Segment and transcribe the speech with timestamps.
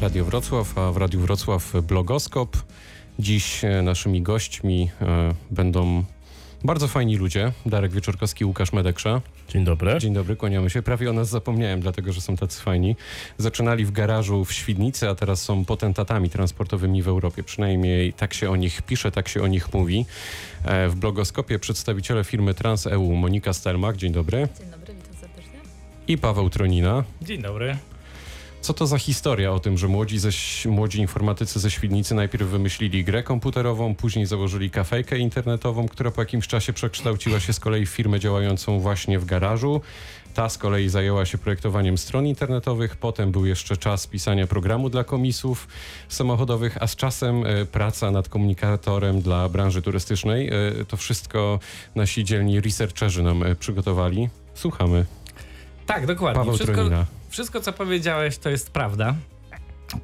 [0.00, 2.56] Radio Wrocław, a w Radiu Wrocław blogoskop.
[3.18, 6.04] Dziś e, naszymi gośćmi e, będą
[6.64, 7.52] bardzo fajni ludzie.
[7.66, 9.20] Darek Wieczorkowski, Łukasz Medeksza.
[9.48, 9.98] Dzień dobry.
[9.98, 10.82] Dzień dobry, kłaniamy się.
[10.82, 12.96] Prawie o nas zapomniałem, dlatego że są tacy fajni.
[13.38, 17.42] Zaczynali w garażu w Świdnicy, a teraz są potentatami transportowymi w Europie.
[17.42, 20.06] Przynajmniej tak się o nich pisze, tak się o nich mówi.
[20.64, 23.96] E, w blogoskopie przedstawiciele firmy TransEU Monika Stelmach.
[23.96, 24.48] Dzień dobry.
[24.58, 25.60] Dzień dobry, witam serdecznie.
[26.08, 27.04] I Paweł Tronina.
[27.22, 27.76] Dzień dobry.
[28.60, 30.28] Co to za historia o tym, że młodzi, ze,
[30.66, 36.48] młodzi informatycy ze Świdnicy najpierw wymyślili grę komputerową, później założyli kafejkę internetową, która po jakimś
[36.48, 39.80] czasie przekształciła się z kolei w firmę działającą właśnie w garażu.
[40.34, 45.04] Ta z kolei zajęła się projektowaniem stron internetowych, potem był jeszcze czas pisania programu dla
[45.04, 45.68] komisów
[46.08, 50.48] samochodowych, a z czasem e, praca nad komunikatorem dla branży turystycznej.
[50.48, 51.58] E, to wszystko
[51.94, 54.28] nasi dzielni researcherzy nam e, przygotowali.
[54.54, 55.04] Słuchamy.
[55.86, 56.38] Tak, dokładnie.
[56.40, 57.19] Paweł wszystko, Tronina.
[57.30, 59.14] Wszystko, co powiedziałeś, to jest prawda.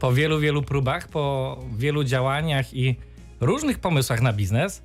[0.01, 2.97] Po wielu, wielu próbach, po wielu działaniach i
[3.41, 4.83] różnych pomysłach na biznes,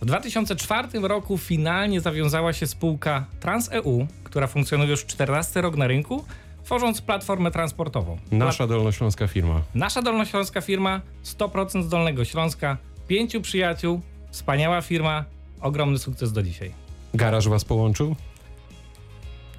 [0.00, 6.24] w 2004 roku finalnie zawiązała się spółka TransEU, która funkcjonuje już 14 rok na rynku,
[6.64, 8.18] tworząc platformę transportową.
[8.32, 9.62] Nasza dolnośląska firma.
[9.74, 12.76] Nasza dolnośląska firma, 100% z Dolnego Śląska,
[13.08, 15.24] pięciu przyjaciół, wspaniała firma,
[15.60, 16.72] ogromny sukces do dzisiaj.
[17.14, 18.16] Garaż was połączył?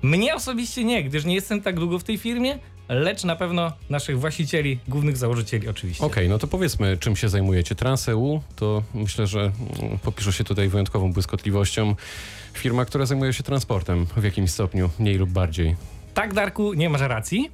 [0.04, 2.60] Mnie osobiście nie, gdyż nie jestem tak długo w tej firmie,
[2.90, 6.06] lecz na pewno naszych właścicieli, głównych założycieli oczywiście.
[6.06, 7.76] Okej, no to powiedzmy, czym się zajmujecie.
[7.76, 11.96] TransEU to myślę, że mm, popisze się tutaj wyjątkową błyskotliwością.
[12.54, 15.76] Firma, która zajmuje się transportem w jakimś stopniu, mniej lub bardziej.
[16.14, 17.52] Tak, Darku, nie masz racji.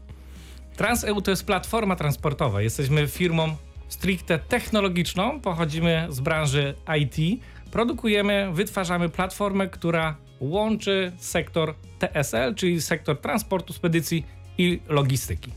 [0.75, 2.61] TransEU to jest platforma transportowa.
[2.61, 3.55] Jesteśmy firmą
[3.89, 7.41] stricte technologiczną, pochodzimy z branży IT.
[7.71, 14.25] Produkujemy, wytwarzamy platformę, która łączy sektor TSL, czyli sektor transportu, spedycji
[14.57, 15.51] i logistyki.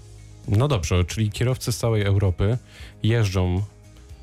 [0.49, 2.59] No dobrze, czyli kierowcy z całej Europy
[3.03, 3.63] jeżdżą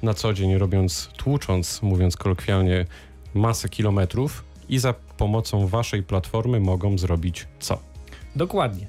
[0.03, 2.85] na co dzień, robiąc, tłucząc, mówiąc kolokwialnie,
[3.33, 7.80] masę kilometrów i za pomocą waszej platformy mogą zrobić co?
[8.36, 8.87] Dokładnie.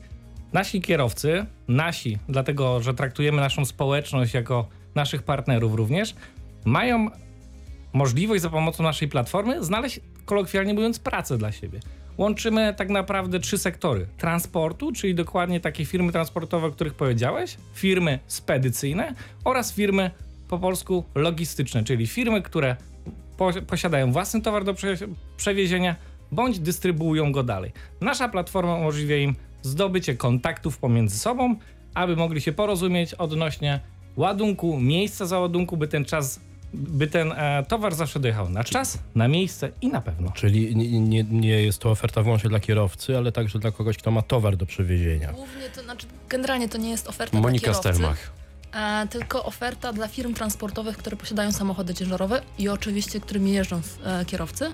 [0.52, 6.14] Nasi kierowcy, nasi, dlatego że traktujemy naszą społeczność jako naszych partnerów również,
[6.64, 7.10] mają
[7.92, 11.80] możliwość za pomocą naszej platformy znaleźć, kolokwialnie mówiąc, pracę dla siebie.
[12.18, 18.18] Łączymy tak naprawdę trzy sektory: transportu, czyli dokładnie takie firmy transportowe, o których powiedziałeś, firmy
[18.26, 19.14] spedycyjne
[19.44, 20.10] oraz firmy
[20.48, 22.76] po polsku logistyczne, czyli firmy, które
[23.36, 24.94] po, posiadają własny towar do prze,
[25.36, 25.96] przewiezienia
[26.32, 27.72] bądź dystrybuują go dalej.
[28.00, 31.54] Nasza platforma umożliwia im zdobycie kontaktów pomiędzy sobą,
[31.94, 33.80] aby mogli się porozumieć odnośnie
[34.16, 36.40] ładunku, miejsca załadunku, by ten czas,
[36.74, 40.30] by ten e, towar zawsze dojechał na czas, na miejsce i na pewno.
[40.30, 44.10] Czyli nie, nie, nie jest to oferta wyłącznie dla kierowcy, ale także dla kogoś, kto
[44.10, 45.32] ma towar do przewiezienia.
[45.32, 48.30] Głównie to znaczy, generalnie to nie jest oferta Monika dla kierowcy, Stelmach.
[49.04, 54.24] e, tylko oferta dla firm transportowych, które posiadają samochody ciężarowe i oczywiście, którymi jeżdżą e,
[54.24, 54.72] kierowcy,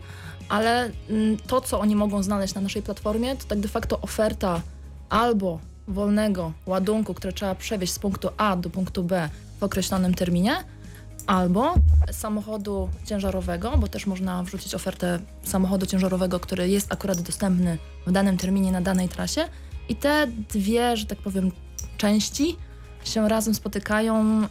[0.49, 4.61] ale mm, to, co oni mogą znaleźć na naszej platformie, to tak de facto oferta
[5.09, 9.29] albo wolnego ładunku, które trzeba przewieźć z punktu A do punktu B
[9.61, 10.65] w określonym terminie,
[11.27, 11.75] albo
[12.13, 18.37] samochodu ciężarowego, bo też można wrzucić ofertę samochodu ciężarowego, który jest akurat dostępny w danym
[18.37, 19.49] terminie na danej trasie.
[19.89, 21.53] I te dwie, że tak powiem,
[21.97, 22.57] części
[23.05, 24.43] się razem spotykają,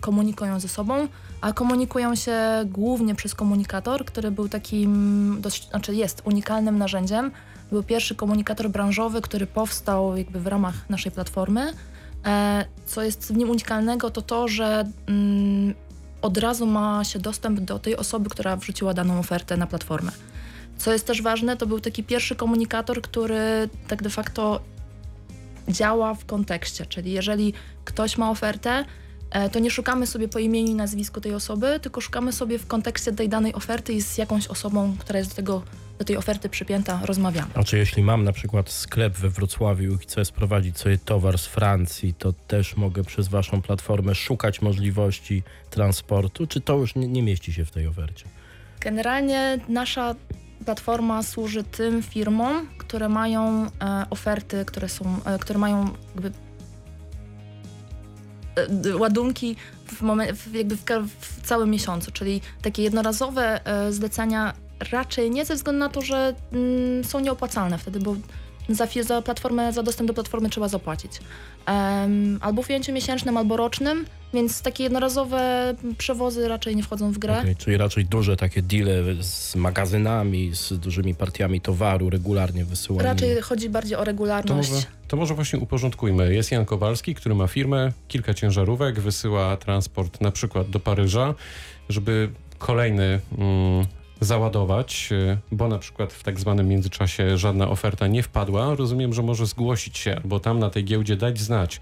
[0.00, 1.08] komunikują ze sobą,
[1.40, 7.30] a komunikują się głównie przez komunikator, który był takim, dość, znaczy jest unikalnym narzędziem.
[7.70, 11.72] Był pierwszy komunikator branżowy, który powstał jakby w ramach naszej platformy.
[12.26, 15.74] E, co jest w nim unikalnego, to to, że mm,
[16.26, 20.12] od razu ma się dostęp do tej osoby, która wrzuciła daną ofertę na platformę.
[20.78, 24.60] Co jest też ważne, to był taki pierwszy komunikator, który tak de facto
[25.68, 27.52] działa w kontekście, czyli jeżeli
[27.84, 28.84] ktoś ma ofertę,
[29.30, 32.66] e, to nie szukamy sobie po imieniu i nazwisku tej osoby, tylko szukamy sobie w
[32.66, 35.62] kontekście tej danej oferty i z jakąś osobą, która jest do, tego,
[35.98, 37.50] do tej oferty przypięta, rozmawiamy.
[37.54, 41.46] A czy jeśli mam na przykład sklep we Wrocławiu i chcę sprowadzić sobie towar z
[41.46, 47.22] Francji, to też mogę przez waszą platformę szukać możliwości transportu, czy to już nie, nie
[47.22, 48.24] mieści się w tej ofercie?
[48.80, 50.14] Generalnie nasza
[50.64, 56.32] platforma służy tym firmom, które mają e, oferty, które są, e, które mają jakby
[58.90, 59.56] e, ładunki
[59.86, 60.82] w, momen- w, jakby w,
[61.20, 66.34] w całym miesiącu, czyli takie jednorazowe e, zlecenia raczej nie ze względu na to, że
[66.52, 68.16] mm, są nieopłacalne wtedy, bo
[68.68, 71.12] za, za platformę, za dostęp do platformy trzeba zapłacić.
[71.66, 77.18] Em, albo w ujęciu miesięcznym, albo rocznym, więc takie jednorazowe przewozy raczej nie wchodzą w
[77.18, 77.38] grę.
[77.40, 83.08] Okej, czyli raczej duże takie deale z magazynami, z dużymi partiami towaru regularnie wysyłanymi.
[83.08, 84.70] Raczej chodzi bardziej o To regularność.
[84.70, 86.34] może, to może właśnie uporządkujmy.
[86.34, 91.34] Jest Jan Kowalski, który ma firmę, kilka ciężarówek, wysyła transport na przykład do Paryża,
[91.88, 93.86] żeby kolejny mm,
[94.20, 98.74] załadować, y, bo na przykład w tak zwanym międzyczasie żadna oferta nie wpadła.
[98.74, 101.80] Rozumiem, że może zgłosić się albo tam na tej giełdzie dać znać,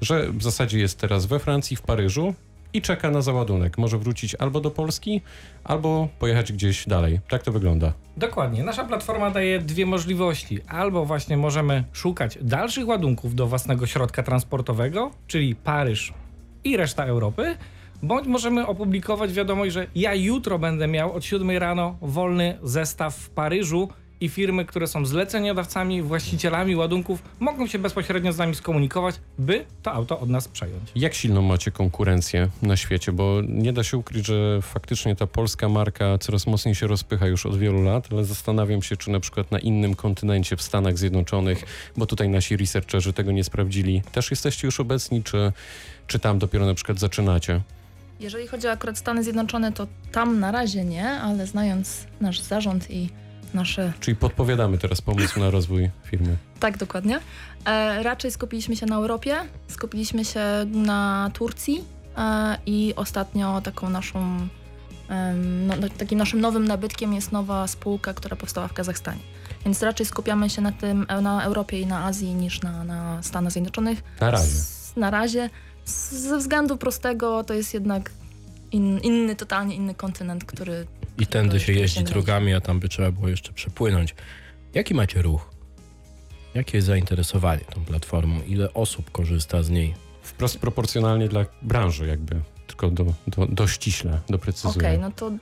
[0.00, 2.34] że w zasadzie jest teraz we Francji, w Paryżu
[2.72, 3.78] i czeka na załadunek.
[3.78, 5.20] Może wrócić albo do Polski,
[5.64, 7.20] albo pojechać gdzieś dalej.
[7.28, 7.92] Tak to wygląda.
[8.16, 8.62] Dokładnie.
[8.62, 10.58] Nasza platforma daje dwie możliwości.
[10.68, 16.12] Albo właśnie możemy szukać dalszych ładunków do własnego środka transportowego, czyli Paryż
[16.64, 17.56] i reszta Europy,
[18.06, 23.30] bądź możemy opublikować wiadomość, że ja jutro będę miał od 7 rano wolny zestaw w
[23.30, 23.88] Paryżu
[24.20, 29.92] i firmy, które są zleceniodawcami, właścicielami ładunków, mogą się bezpośrednio z nami skomunikować, by to
[29.92, 30.82] auto od nas przejąć.
[30.94, 33.12] Jak silną macie konkurencję na świecie?
[33.12, 37.46] Bo nie da się ukryć, że faktycznie ta polska marka coraz mocniej się rozpycha już
[37.46, 41.64] od wielu lat, ale zastanawiam się, czy na przykład na innym kontynencie, w Stanach Zjednoczonych,
[41.96, 45.52] bo tutaj nasi researcherzy tego nie sprawdzili, też jesteście już obecni, czy,
[46.06, 47.60] czy tam dopiero na przykład zaczynacie?
[48.20, 52.90] Jeżeli chodzi o akurat Stany Zjednoczone, to tam na razie nie, ale znając nasz zarząd
[52.90, 53.10] i
[53.54, 56.36] nasze Czyli podpowiadamy teraz pomysł na rozwój firmy.
[56.60, 57.20] Tak, dokładnie.
[57.64, 59.36] E, raczej skupiliśmy się na Europie,
[59.68, 61.84] skupiliśmy się na Turcji
[62.16, 64.48] e, i ostatnio taką naszą,
[65.08, 69.20] em, no, takim naszym nowym nabytkiem jest nowa spółka, która powstała w Kazachstanie.
[69.64, 73.22] Więc raczej skupiamy się na tym, e, na Europie i na Azji niż na, na
[73.22, 74.02] Stanach Zjednoczonych.
[74.20, 74.46] Na razie.
[74.46, 75.50] Z, na razie.
[75.86, 78.10] Z, ze względu prostego to jest jednak
[78.72, 80.86] in, inny, totalnie inny kontynent, który
[81.18, 84.14] I tędy się jeździ drogami, a tam by trzeba było jeszcze przepłynąć.
[84.74, 85.50] Jaki macie ruch?
[86.54, 88.42] Jakie jest zainteresowanie tą platformą?
[88.42, 89.94] Ile osób korzysta z niej?
[90.22, 94.86] Wprost proporcjonalnie dla branży jakby, tylko do, do, do ściśle, doprecyzuję.
[94.86, 95.32] Okej, no to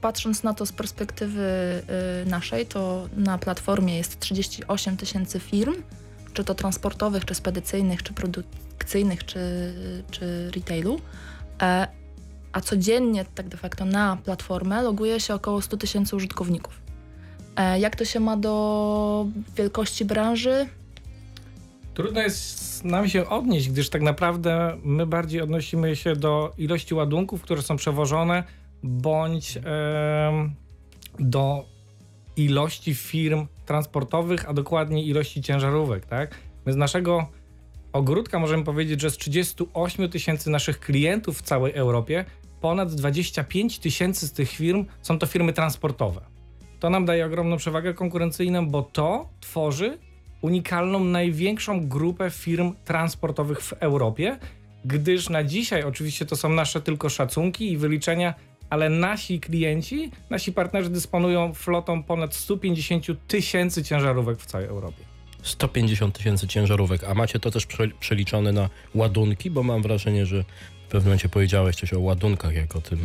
[0.00, 1.42] patrząc na to z perspektywy
[2.22, 5.74] y, naszej, to na platformie jest 38 tysięcy firm,
[6.32, 8.12] czy to transportowych, czy spedycyjnych, czy
[8.80, 9.72] produkcyjnych, czy,
[10.10, 11.00] czy retailu.
[11.62, 11.86] E,
[12.52, 16.80] a codziennie tak de facto na platformę loguje się około 100 tysięcy użytkowników.
[17.56, 20.66] E, jak to się ma do wielkości branży?
[21.94, 27.42] Trudno jest nam się odnieść, gdyż tak naprawdę my bardziej odnosimy się do ilości ładunków,
[27.42, 28.44] które są przewożone,
[28.82, 30.54] bądź em,
[31.18, 31.64] do
[32.36, 36.34] ilości firm transportowych, a dokładnie ilości ciężarówek, tak?
[36.66, 37.39] My z naszego
[37.92, 42.24] ogródka możemy powiedzieć, że z 38 tysięcy naszych klientów w całej Europie,
[42.60, 46.20] ponad 25 tysięcy z tych firm są to firmy transportowe.
[46.80, 49.98] To nam daje ogromną przewagę konkurencyjną, bo to tworzy
[50.42, 54.38] unikalną, największą grupę firm transportowych w Europie,
[54.84, 58.34] gdyż na dzisiaj oczywiście to są nasze tylko szacunki i wyliczenia,
[58.70, 65.09] ale nasi klienci, nasi partnerzy dysponują flotą ponad 150 tysięcy ciężarówek w całej Europie.
[65.42, 70.44] 150 tysięcy ciężarówek, a macie to też prze, przeliczone na ładunki, bo mam wrażenie, że
[70.88, 72.98] w pewnym momencie powiedziałeś coś o ładunkach jako tym,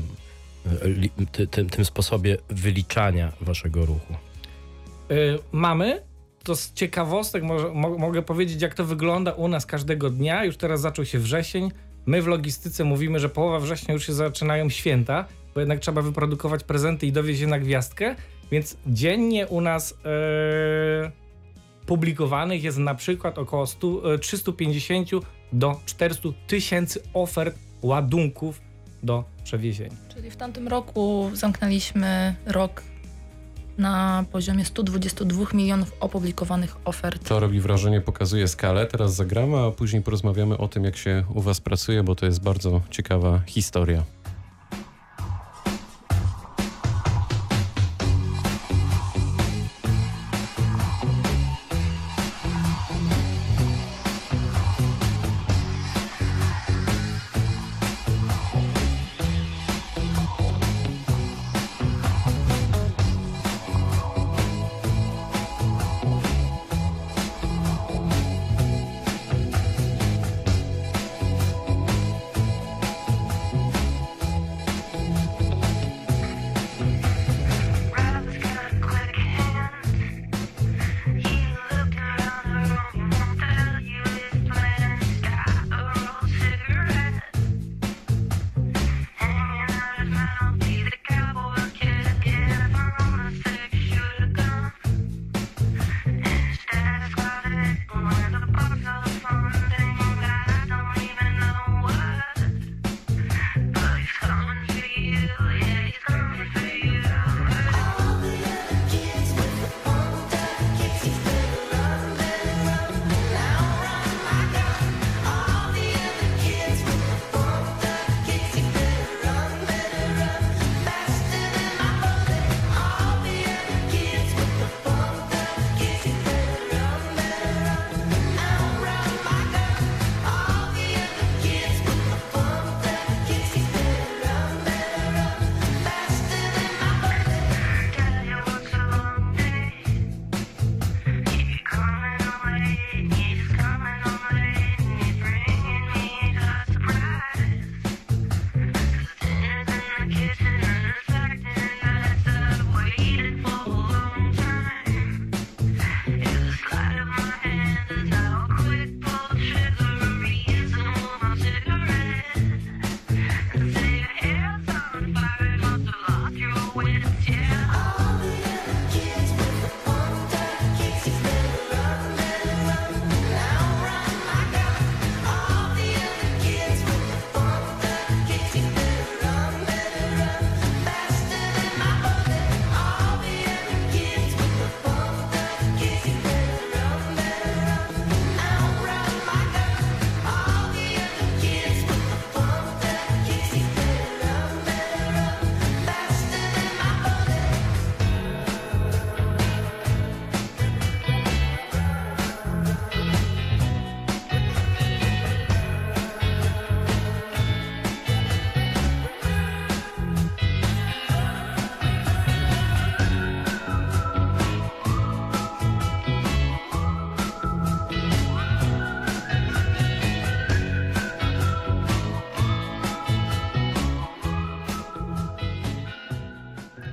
[0.66, 4.14] e, ty, tym, tym sposobie wyliczania waszego ruchu.
[5.12, 6.02] Y, mamy.
[6.44, 10.46] To z ciekawostek może, mo, mogę powiedzieć, jak to wygląda u nas każdego dnia.
[10.46, 11.72] Już teraz zaczął się wrzesień.
[12.06, 16.64] My w logistyce mówimy, że połowa września już się zaczynają święta, bo jednak trzeba wyprodukować
[16.64, 18.16] prezenty i dowieźć je na gwiazdkę,
[18.52, 21.12] więc dziennie u nas e,
[21.86, 25.10] publikowanych jest na przykład około 100, e, 350
[25.54, 28.62] do 400 tysięcy ofert ładunków
[29.04, 29.96] do przewiezienia.
[30.15, 32.82] Czyli w tamtym roku zamknęliśmy rok
[33.77, 37.27] na poziomie 122 milionów opublikowanych ofert.
[37.27, 38.86] To robi wrażenie, pokazuje skalę.
[38.86, 42.44] Teraz zagramy, a później porozmawiamy o tym, jak się u Was pracuje, bo to jest
[42.44, 44.04] bardzo ciekawa historia.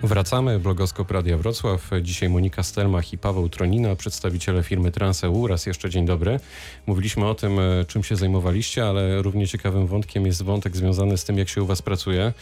[0.02, 1.90] Wracamy, blogoskop Radia Wrocław.
[2.02, 5.47] Dzisiaj Monika Stelmach i Paweł Tronina, przedstawiciele firmy Transeu.
[5.47, 6.40] Raz jeszcze dzień dobry.
[6.87, 11.25] Mówiliśmy o tym, e, czym się zajmowaliście, ale równie ciekawym wątkiem jest wątek związany z
[11.25, 12.32] tym, jak się u was pracuje,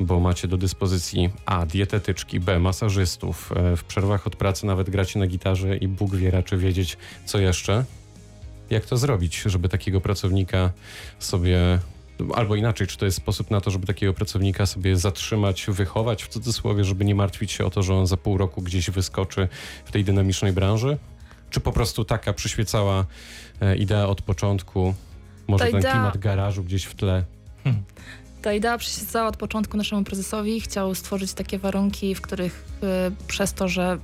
[0.00, 1.66] bo macie do dyspozycji A.
[1.66, 2.58] dietetyczki, B.
[2.58, 3.52] masażystów.
[3.56, 7.38] E, W przerwach od pracy nawet gracie na gitarze i Bóg wie raczy wiedzieć, co
[7.38, 7.84] jeszcze.
[8.70, 10.70] Jak to zrobić, żeby takiego pracownika
[11.18, 11.78] sobie
[12.34, 16.28] Albo inaczej, czy to jest sposób na to, żeby takiego pracownika sobie zatrzymać, wychować w
[16.28, 19.48] cudzysłowie, żeby nie martwić się o to, że on za pół roku gdzieś wyskoczy
[19.84, 20.98] w tej dynamicznej branży?
[21.50, 23.04] Czy po prostu taka przyświecała
[23.60, 24.94] e, idea od początku?
[25.48, 27.24] Może Ta ten idea- klimat garażu gdzieś w tle?
[28.42, 30.60] Ta idea przyświecała od początku naszemu prezesowi.
[30.60, 33.98] Chciał stworzyć takie warunki, w których y, przez to, że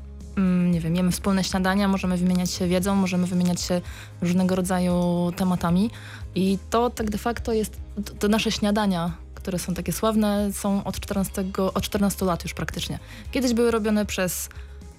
[0.70, 3.80] nie wiem, jemy wspólne śniadania, możemy wymieniać się wiedzą, możemy wymieniać się
[4.22, 5.90] różnego rodzaju tematami.
[6.34, 10.84] I to tak de facto jest, to, to nasze śniadania, które są takie sławne, są
[10.84, 12.98] od 14, od 14 lat już praktycznie.
[13.30, 14.48] Kiedyś były robione przez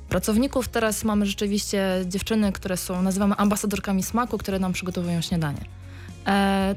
[0.09, 5.65] pracowników, teraz mamy rzeczywiście dziewczyny, które są, nazywamy ambasadorkami smaku, które nam przygotowują śniadanie.
[6.27, 6.75] E,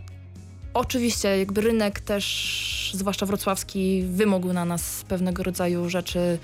[0.75, 6.39] Oczywiście jakby rynek też, zwłaszcza wrocławski, wymógł na nas pewnego rodzaju rzeczy,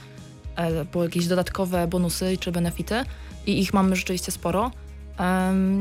[0.56, 3.04] e, było jakieś dodatkowe bonusy czy benefity
[3.46, 4.70] i ich mamy rzeczywiście sporo.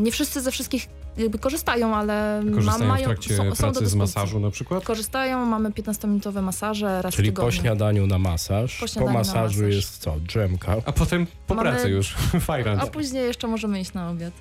[0.02, 0.88] Nie wszyscy ze wszystkich
[1.18, 4.52] jakby korzystają, ale ma, Korzystają w mają, trakcie są, są do pracy z masażu na
[4.52, 4.84] przykład?
[4.84, 9.76] Korzystają, mamy 15-minutowe masaże raz Czyli w po śniadaniu na masaż, Po po, masażu masaż.
[9.76, 10.20] jest co?
[10.20, 10.76] Drzemka.
[10.86, 12.16] A potem po Mamy- pracy już.
[12.48, 12.82] Fajrant.
[12.84, 14.34] A później jeszcze możemy iść na obiad.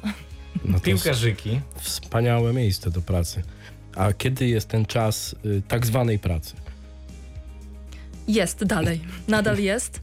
[0.64, 1.60] No Piłkarzyki.
[1.80, 3.42] wspaniałe miejsce do pracy.
[3.96, 6.54] A kiedy jest ten czas y, tak zwanej pracy?
[8.28, 10.00] Jest dalej, nadal jest.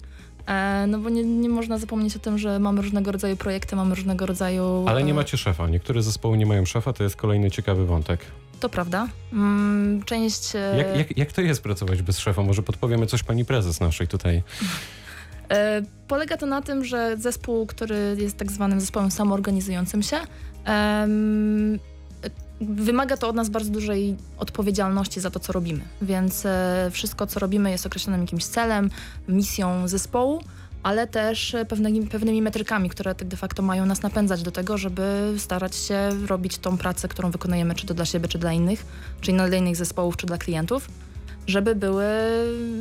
[0.50, 3.96] E, no bo nie, nie można zapomnieć o tym, że mamy różnego rodzaju projekty, mamy
[3.96, 4.86] różnego rodzaju...
[4.88, 5.68] Ale nie e, macie szefa.
[5.68, 8.20] Niektóre zespoły nie mają szefa, to jest kolejny ciekawy wątek.
[8.60, 9.08] To prawda.
[9.34, 10.56] Mm, część...
[10.56, 12.44] e, Jak, jak, jak to jest pracować bez szefa?
[12.44, 14.44] Może podpowiemy coś pani prezes naszej tutaj.
[16.08, 20.18] Polega to na tym, że zespół, który jest tak zwanym zespołem samoorganizującym się,
[22.62, 25.82] wymaga to od nas bardzo dużej odpowiedzialności za to, co robimy.
[26.02, 28.90] Więc e, wszystko, co robimy, jest określonym jakimś celem,
[29.28, 30.44] misją zespołu,
[30.84, 34.78] ale też e, pewnymi, pewnymi metrykami, które tak de facto mają nas napędzać do tego,
[34.78, 38.86] żeby starać się robić tą pracę, którą wykonujemy, czy to dla siebie, czy dla innych,
[39.22, 40.90] czyli dla innych zespołów, czy dla klientów,
[41.48, 42.06] żeby były,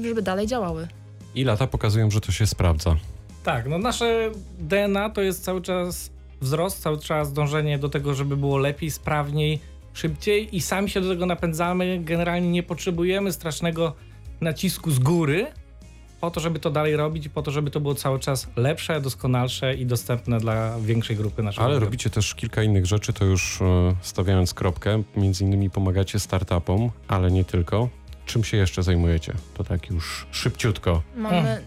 [0.02, 0.88] żeby dalej działały.
[1.34, 2.96] I lata pokazują, że to się sprawdza.
[3.44, 8.36] Tak, no nasze DNA to jest cały czas wzrost, cały czas dążenie do tego, żeby
[8.36, 9.60] było lepiej, sprawniej,
[9.92, 12.00] szybciej i sami się do tego napędzamy.
[12.04, 13.94] Generalnie nie potrzebujemy strasznego
[14.40, 15.46] nacisku z góry
[16.20, 19.00] po to, żeby to dalej robić i po to, żeby to było cały czas lepsze,
[19.00, 23.62] doskonalsze i dostępne dla większej grupy naszych Ale robicie też kilka innych rzeczy, to już
[23.62, 25.02] e, stawiając kropkę.
[25.16, 27.88] Między innymi pomagacie startupom, ale nie tylko.
[28.26, 29.32] Czym się jeszcze zajmujecie?
[29.54, 31.02] To tak już szybciutko.
[31.16, 31.62] Mamy,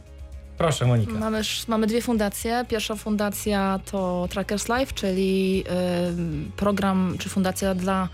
[0.61, 1.13] Proszę Monika.
[1.13, 2.65] Mamy, mamy dwie fundacje.
[2.69, 5.63] Pierwsza fundacja to Trackers Life, czyli
[6.09, 8.09] ym, program czy fundacja dla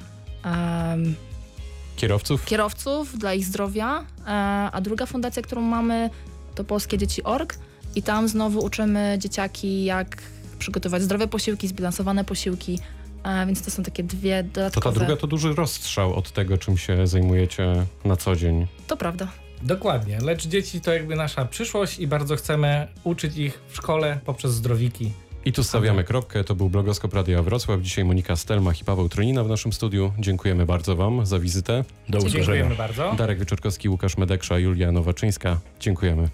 [1.96, 2.46] Kierowców?
[2.46, 4.06] kierowców, dla ich zdrowia.
[4.28, 4.30] E,
[4.72, 6.10] a druga fundacja, którą mamy,
[6.56, 7.56] to Polskie Dzieci.org
[7.96, 10.18] i tam znowu uczymy dzieciaki, jak
[10.60, 12.80] przygotować zdrowe posiłki, zbilansowane posiłki.
[13.24, 14.94] E, więc to są takie dwie To dodatkowe.
[14.94, 18.68] ta druga to duży rozstrzał od tego, czym się zajmujecie na co dzień.
[18.88, 19.28] To prawda.
[19.62, 24.54] Dokładnie, lecz dzieci to jakby nasza przyszłość i bardzo chcemy uczyć ich w szkole poprzez
[24.54, 25.12] zdrowiki.
[25.46, 26.44] I tu stawiamy kropkę.
[26.44, 27.82] To był blogoskop Radia Wrocław.
[27.82, 30.14] Dzisiaj Monika Stelmach i Paweł Tronina w naszym studiu.
[30.20, 31.84] Dziękujemy bardzo wam za wizytę.
[32.10, 32.44] Do usłyszenia.
[32.44, 33.14] Dziękujemy bardzo.
[33.18, 35.60] Darek Wyczorkowski, Łukasz Medeksza, Julia Nowaczyńska.
[35.80, 36.30] Dziękujemy.